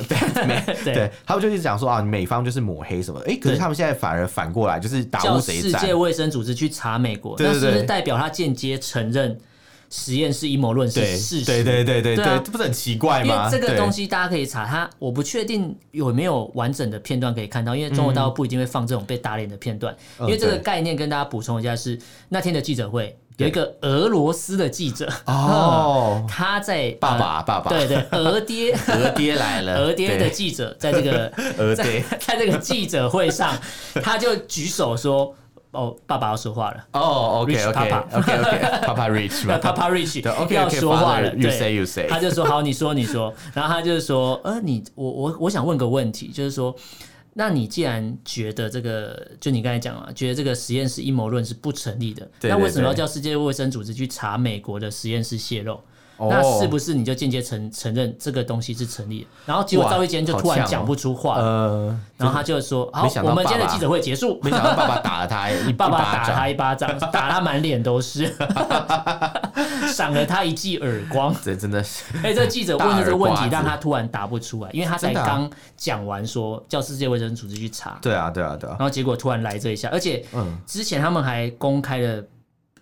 [0.85, 0.94] 对。
[0.94, 9.38] 对，他们就一直讲说啊，美方就是抹黑什么，哎，可是他们现在反而反过来就是打乌贼战，世界卫生组织去查美国，那是不是代表他间接承认
[9.90, 11.44] 实验室阴谋论是事实？
[11.44, 13.35] 对对对对对，这不是很奇怪吗？
[13.35, 23.16] 因为这个东西大家可以查，他我不确定有没有完整的片段可以看到，因为中国大陆不一定会放这种被打脸的片段，因为这个概念跟大家补充一下是那天的记者会。
[23.38, 27.68] 有一个俄罗斯的记者哦， 他在爸爸爸爸。
[27.68, 28.72] 对对，俄爹。
[28.88, 32.03] 俄爹来了，俄爹的记者在这个 俄爹。
[32.18, 33.55] 在这个记者会上，
[34.03, 35.35] 他就举手说
[35.76, 41.34] ：“哦，爸爸要说话了。”哦，OK OK OK OK，Papa Rich，Papa Rich 要说话了。
[41.34, 46.74] You say you say，他就说：“好，你说你说。”然后他就是说：“呃，你我我我想问个问题，就是说。”
[47.38, 55.78] 那你既然觉得这个，就你刚才讲了，觉得这个实验室阴谋论是不成立的，对对对，那为什么要叫世界卫生组织去查美国的实验室泄漏？
[56.18, 59.26] 哦、那是不是你就间接承承认这个东西是成立的？
[59.46, 68.35] 然后结果赵一坚就突然讲不出话，哦呃、然后他就说：“好，我们今天的记者会结束。”没想到爸爸打了他， 你爸爸打他一巴掌，打他满脸都是。
[69.92, 72.05] 赏了他一记耳光，这真的是。
[72.22, 77.98] 哎，这个记者问的这个问题，让他突然答不出来，因为他才刚讲完说叫世界卫生组织去查。
[78.02, 78.76] 对啊，对啊，对啊。
[78.79, 80.24] 然后结果突然来这一下，而且
[80.66, 82.22] 之前他们还公开了，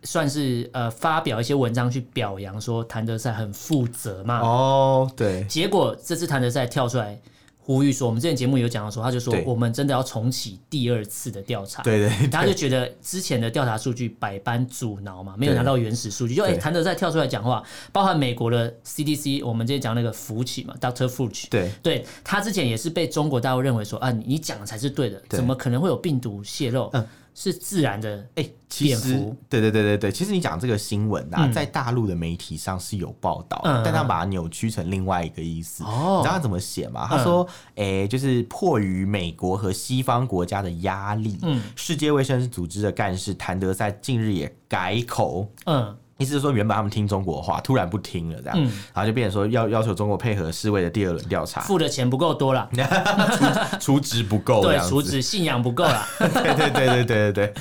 [0.04, 4.40] 算是呃发表一些文章去表扬说谭德赛很负责嘛。
[4.40, 5.44] 哦，对。
[5.44, 7.20] 结果这次谭德赛跳出来。
[7.66, 11.82] 呼吁说，我们之前节目有讲到说，他就说我们真的要重启第二次的调查。
[11.82, 16.34] 对对，他就觉得之前的调查数据百般阻挠嘛，没有拿到原始数据。
[16.34, 26.90] 就哎，谭德赛跳出来讲话，包含美国的 CDC，我们之前讲那个福奇嘛，Doctor Fuch，对对，他之前也是被中国大陆认为说啊，你讲的才是对的，怎么可能会有病毒泄露？
[26.92, 27.08] 嗯。
[27.34, 29.14] 是自然的哎，欸、其实
[29.48, 35.82] 对对对对对，其实你讲这个新闻啊，嗯、在大陆的媒体上是有报道，嗯、但他把它扭曲成另外一个意思。
[35.82, 37.06] 哦、你知道他怎么写吗？
[37.10, 37.44] 他说
[37.74, 48.56] ：“哎、嗯欸，就是迫于美国和西方国家的压力，嗯，世界卫生组织的干事谭德赛近日也改口，嗯。”意思是说，原本他们听中国话，突然不听了，这样，
[48.92, 52.70] 然后就变成说要要求中国配合世卫的第二轮调查，付的钱不够多了，
[53.80, 57.54] 储值不够，对，储值信仰不够了， 对对对对对对对，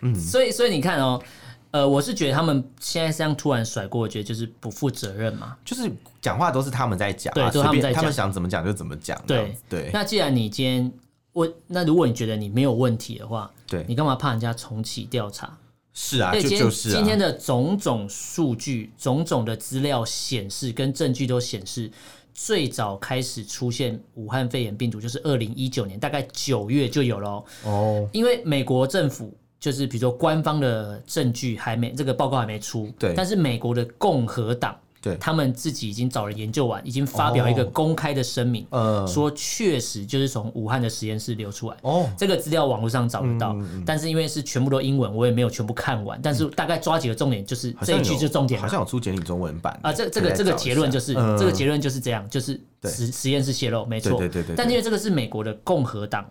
[0.00, 1.22] 嗯，所以所以你看哦，
[1.70, 9.90] 呃，我是觉得他们现在这样突然甩锅，我觉得就是不负责任嘛，就是讲话都是他们在讲，对，都他们在讲，他们想怎么讲就怎么讲，对对。
[9.92, 10.92] 那既然你今天
[11.34, 15.56] 问，那如果你觉得你没有问题的话，对，你干嘛怕人家重启调查？
[15.94, 21.90] 是啊，就就是今天的种种数据、种种的资料显示，跟证据都显示，
[22.32, 28.08] 最早开始出现武汉肺炎病毒就是二零一九年，大概九月就有了哦。
[28.12, 41.76] 因为美国政府就是比如说官方的证据还没这个报告还没出，对，但是美国的共和党对，他们自己已经找人研究完，已经发表一个公开的声明，呃，说确实就是从武汉的实验室流出来。
[41.82, 46.18] 哦，这个资料网络上找得到，但是因为是全部都英文，我也没有全部看完。
[46.22, 49.92] 但是大概抓几个重点，就是这一句就重点，好像有出简体中文版啊。
[49.92, 54.16] 这这个这个结论就是这个结论就是这样，就是实实验室泄露没错。
[54.16, 54.54] 对对对。
[54.54, 56.24] 但因为这个是美国的共和党。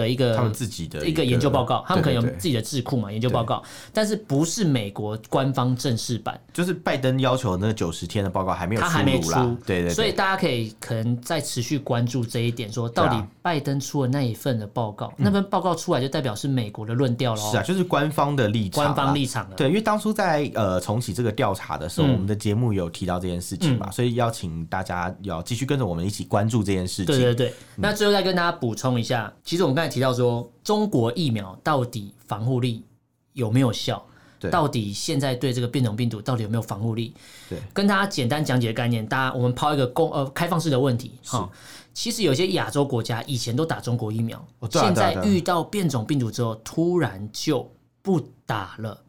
[0.00, 9.30] 的一个他们自己的一个研究报告，他们可能有自己的智库嘛，研究报告，但是不是美国官方正式版，就是拜登要求那九十天的报告还没有出，他还没出，
[9.66, 30.48] 对对，所以大家可以可能再持续关注这一点，说到底拜登出了那一份的报告，那份报告出来就代表是美国的论调喽，是啊，就是官方的立场，官方立场，对，因为当初在呃重启这个调查的时候，我们的节目有提到这件事情嘛，所以邀请大家要继续跟着我们一起关注这件事情，对对对，那最后再跟大家补充一下，其实我们刚才提到说。
[30.62, 32.84] 中国疫苗到底防护力
[33.32, 34.04] 有没有效？
[34.38, 37.14] 对，到底现在对这个变种病毒到底有没有防护力？
[37.48, 41.48] 对，跟大家简单讲解的概念，大家我们抛一个公呃开放式的问题哈。
[41.94, 47.66] 其实有些亚洲国家以前都打中国疫苗，现在遇到变种病毒之后，突然就
[48.02, 49.00] 不打了，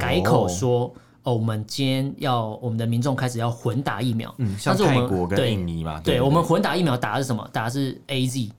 [0.00, 4.34] 改口说哦，我们今天要我们的民众开始要混打疫苗。
[4.38, 7.48] 嗯，像泰国跟印尼嘛，对，我们混打疫苗打的是什么？
[7.52, 8.50] 打的是 AZ。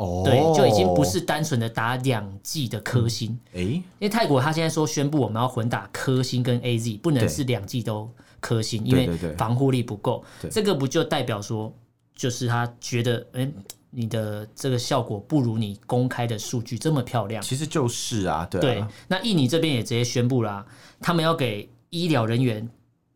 [0.00, 10.24] 哦，对，就已经不是单纯的打两剂的科兴，哎，因为泰国他现在说宣布我们要混打科兴跟 AZ，不能是两剂都科兴，因为防护力不够。
[10.50, 11.70] 这个不就代表说，
[12.16, 13.46] 就是他觉得，哎，
[13.90, 17.42] 你的这个效果不如你公开的数据这么漂亮。
[17.42, 18.58] 其实就是啊，对。
[18.58, 20.64] 对，那印尼这边也直接宣布了，
[20.98, 22.66] 他们要给医疗人员。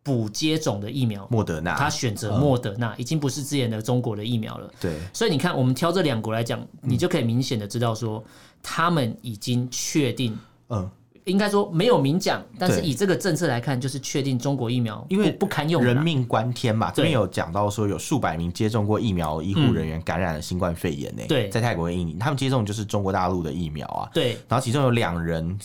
[0.04, 4.70] 补接种的疫苗，莫德纳，他选择莫德纳，已经不是之前的中国的疫苗了。
[4.78, 8.22] 对，所以你看，我们挑这两国来讲，你就可以明显的知道说，
[8.62, 10.38] 他们已经确定，
[10.68, 10.86] 嗯，
[11.24, 16.90] 应该说没有明讲，但是以这个政策来看，就是确定中国疫苗因为不堪用，人命关天嘛。
[16.90, 21.22] 这边有讲到说，有数百名接种过疫苗医护人员感染了新冠肺炎呢。
[21.26, 24.10] 对，在泰国和印尼，他们接种就是中国大陆的疫苗啊。
[24.12, 25.58] 对，然后其中有两人。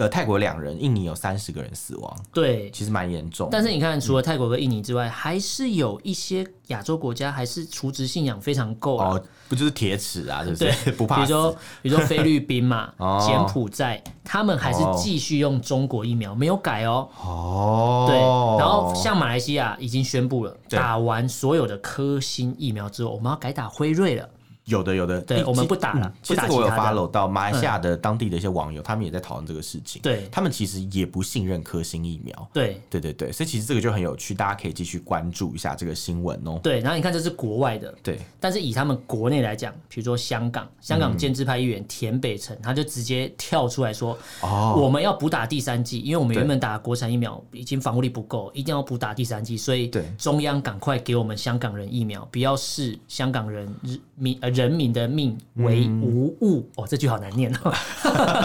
[0.00, 3.50] 呃，泰国两人，印尼有三十个人死亡，对，其实蛮严重。
[3.52, 11.16] 但是你看，除了泰国和印尼之外，嗯、还是有一些亚洲国家还是除职信仰非常够哦，不就是铁齿啊，就是对 不怕。
[11.16, 17.06] 比如说，比如说菲律宾嘛， 哦、柬埔寨，他们还是继续用中国疫苗，没有改哦。
[17.22, 18.16] 哦，对。
[18.58, 24.26] 然后像马来西亚已经宣布了，打完所有的科兴疫苗之后，我们要改打辉瑞了。
[24.70, 26.12] 有的，有的，对，我们不打了。
[26.22, 30.00] 其实我有 follow 到马来西亚的当地的一些网友，他们也在讨论这个事情。
[30.00, 32.48] 对，他们其实也不信任科兴疫苗。
[32.52, 36.58] 对，对对对，所以其实这个就很有趣，大家可以继续关注一下这个新闻哦。
[36.62, 53.72] 对，然后你看这是国外的，对，但是以他们国内来讲，比如说香港，香港建制派议员田北辰，他就直接跳出来说：“哦，我们要补打第三剂，因为我们原本打国产疫苗已经防护力不够，一定要补打第三剂，所以中央赶快给我们香港人疫苗，不要视香港人
[54.16, 57.72] 民呃人民的命。”为无物哦，这句好难念哦。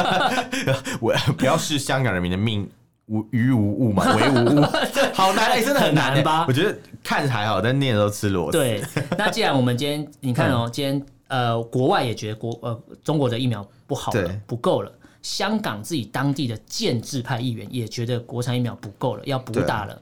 [1.01, 2.70] 我不要视香港人民的命
[3.07, 4.61] 无于无物嘛，为无物，
[5.16, 6.45] 好难，欸，真的很难吧？
[6.47, 8.57] 我觉得看还好，但念的都吃螺丝。
[8.57, 8.84] 对，
[9.18, 14.91] 那既然我们今天你看哦，今天呃，国外也觉得国呃中国的疫苗不好了，不够了。
[15.22, 19.99] 香港自己当地的建制派议员也觉得国产疫苗不够了，要补打了。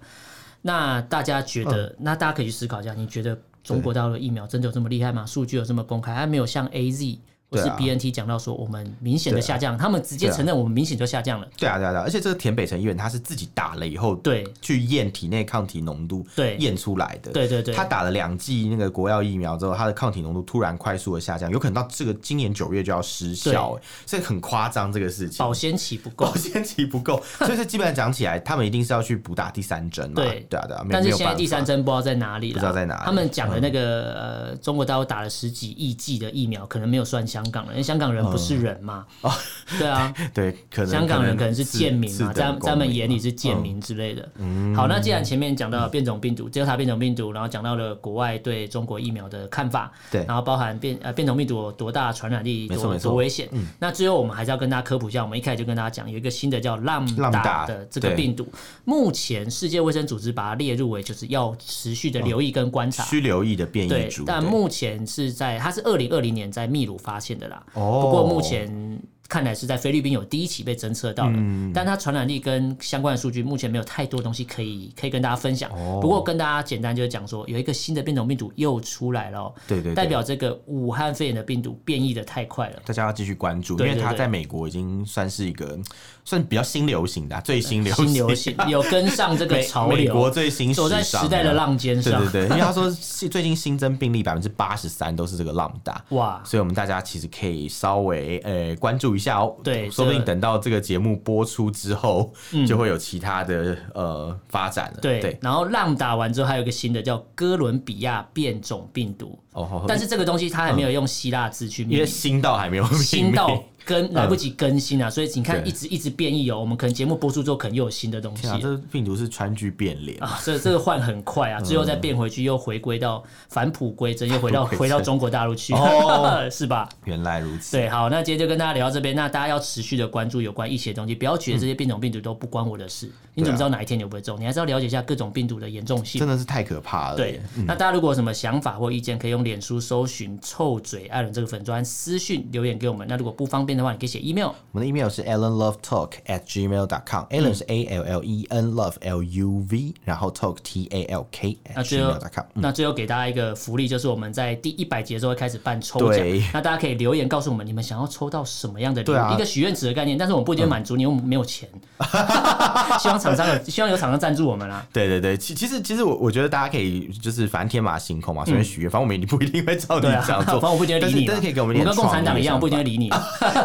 [0.61, 3.38] 那大家觉得，那大家可以去思考一下，你觉得？
[3.64, 5.26] 中国大陆的疫苗真的有这么厉害吗？
[5.26, 6.14] 数据有这么公开？
[6.14, 7.18] 还没有像 AZ。
[7.54, 11.47] 不是 BNT 讲到说我们明显的下降，他们直接承认我们明显就下降了。
[11.58, 17.32] 对啊，对啊，对啊，而且这个田北辰医院他是自己打了以后，对，去验体内抗体浓度，对，验出来的。
[17.32, 25.38] 对对对，他打了两剂那个国药疫苗之后，他的抗体浓度突然快速的下降，有可能到这个今年九月就要失效，所以很夸张这个事情。
[25.38, 30.16] 保鲜期不够，保鲜期不够， 所以这基本上讲起来，他们一定是要去补打第三针嘛。
[30.16, 30.45] 对。
[30.49, 33.01] 对啊对啊，但是现在第三针不知道在哪里了，不知道在哪里。
[33.06, 38.24] 他们讲的那个呃，中国大陆打了十几亿剂的疫苗，可能没有算香港人，因为香港人。
[38.24, 39.06] 不是人嘛？
[39.22, 39.32] 哦，
[39.78, 44.28] 对啊， 对，可能香港人可能是贱民嘛，在在他们眼里是贱民之类的。
[44.38, 53.48] 嗯，好，那既然前面讲到了变种病毒，调查变种病毒，然后讲到了国外对中国疫苗的看法，对，然后包含变呃变种病毒有多大传染力，多多危险。
[53.52, 58.48] 嗯，那最后我们还是要跟大家科普一下，我们一开始就跟大家讲，有一个新的叫 Lambda 的这个病毒，
[58.86, 64.24] 目前世界卫生组织把它列入为就是要持续的留意跟观察，需留意的变异株。
[64.26, 67.64] 但目前是在它是二零二零年在秘鲁发现的啦。
[67.74, 68.02] 哦。
[68.02, 69.00] 不过目前
[69.34, 75.72] 看来是在菲律宾有第一起被侦测到的，嗯、但它传染力跟相关的数据目前没有太多东西可以可以跟大家分享。
[75.72, 85.80] 哦、不过跟大家简单就是讲说，有一个新的变种病毒又出来了，对对，对，代表这个武汉肺炎的病毒变异的太快了，大家要继续关注，因为它在美国已经算是一个
[86.24, 99.89] 算比较新流行的、啊、最新流行，新流行 有跟上这个潮流，美国最新走在时代的浪尖上，对对对，因为他说最近新增病例百分之八十三都是这个 Lambda，哇，所以我们大家其实可以稍微呃关注一下哦，对。
[99.89, 102.34] 说不定等到这个节目播出之后，
[102.67, 104.99] 就会有其他的呃发展了。
[105.01, 109.38] 对，然后浪打完之后，还有一个新的叫哥伦比亚变种病毒。
[109.53, 113.63] 哦，但是这个东西它还没有用希腊字去命名，因为新到还没有新到。
[113.86, 116.60] 跟来不及更新啊，嗯、所以你看一直一直变异哦。
[116.60, 118.48] 我们可能节目播出之后，可能又有新的东西。
[118.48, 126.88] 啊，这病毒是川剧变脸啊，这这个换很快啊，最后再变回去，又回归到返璞归真，又回到回到中国大陆去，哦、 是吧？
[127.06, 127.78] 原来如此。
[127.78, 129.16] 对，好，那今天就跟大家聊到这边。
[129.16, 133.08] 那大家要持续的关注有关疫情的东西，不要觉得这些变种病毒都不关我的事。
[133.08, 134.40] 嗯、你怎么知道哪一天你会不会中？
[134.40, 136.20] 你还是要了解一下各种病毒的严重性。
[136.20, 137.16] 真的是太可怕了。
[137.18, 143.08] 对，嗯、那大家如果有什么想法或意见，可以用脸书搜寻“臭嘴艾伦”这个粉砖私讯留言给我们。
[143.08, 144.49] 那如果不方便的话，你可以写 email。
[144.71, 147.24] 我们的 email 是 allenlovetalk at gmail dot com。
[147.30, 151.84] Allen 是 A L L E N，Love L U V，然后 Talk T A L K at
[151.84, 152.45] gmail dot com。
[152.53, 156.26] 那最后给大家一个福利，就是我们在第一百集的时候会开始办抽奖。
[156.53, 159.34] 那大家可以留言告诉我们，你们想要抽到什么样的礼物？
[159.34, 160.17] 一个许愿池的概念。
[160.17, 161.67] 但是我们不一定满足你，因为我们没有钱。
[162.99, 164.86] 希望厂商有，希望有厂商赞助我们啦。
[164.93, 168.89] 对对对，其其实其实我我觉得大家可以就是反正天马行空嘛，随便许愿。
[168.89, 171.26] 反正我们也不一定会照你这样做，反正我不一定会理你。
[171.26, 173.09] 但是可以给我们，我跟共产党一样，不一定会理你。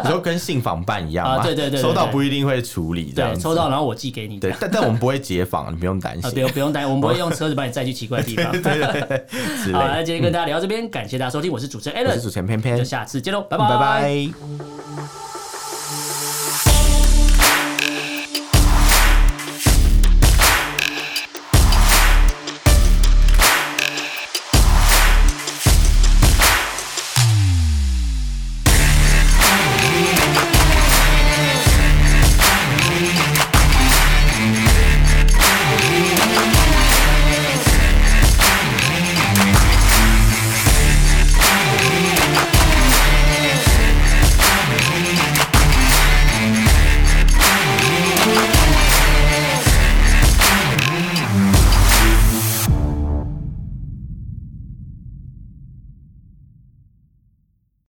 [0.03, 1.43] 你说跟信访办一样啊？
[1.43, 4.39] 对对对，收到不一定会处理，对，抽到然后我寄给你。
[4.39, 6.31] 对，但但我们不会解访，你不用担心。
[6.31, 8.51] 不用不用担心，我们不会用车子把你载去奇怪的地方。
[8.61, 9.73] 对对对。
[9.73, 15.28] 好，那今天跟大家聊到这边，感谢大家收听，我是主持人 Allen，我是主持人偏偏，就下次见喽，拜拜拜拜。